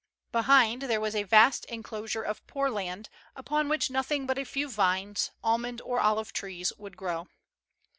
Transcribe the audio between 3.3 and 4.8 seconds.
upon which nothing but a few